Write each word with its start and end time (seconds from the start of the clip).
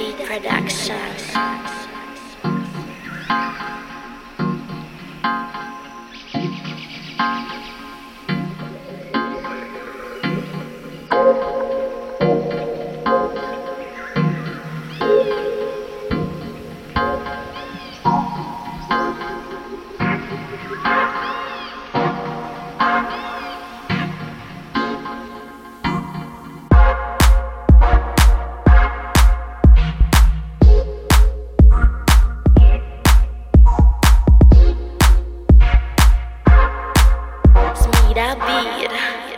Beat 0.00 0.16
Production. 0.24 0.96
Smida 38.20 38.36
Beat. 38.36 39.29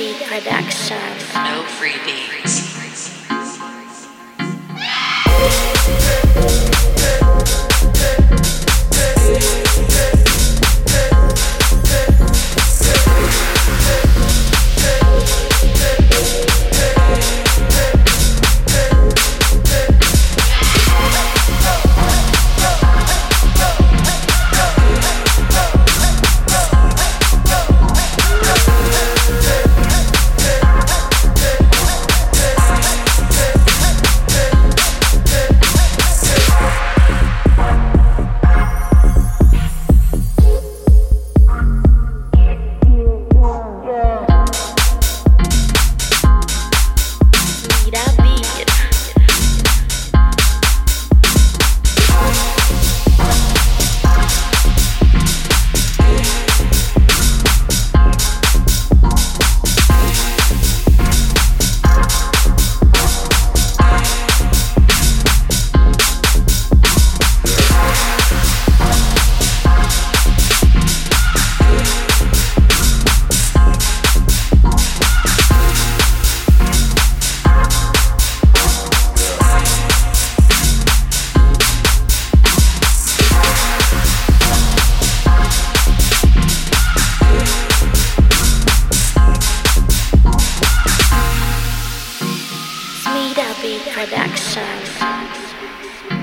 Production. 0.00 0.96
No 1.34 1.62
free 1.64 2.69
Production. 93.78 96.19